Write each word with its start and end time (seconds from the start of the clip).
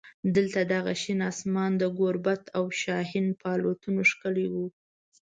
دلته 0.35 0.59
دغه 0.73 0.93
شین 1.01 1.19
اسمان 1.31 1.71
د 1.77 1.83
ګوربت 1.99 2.41
او 2.57 2.63
شاهین 2.81 3.27
په 3.39 3.47
الوتنو 3.55 4.01
ښکلی 4.09 4.47
و. 4.53 4.55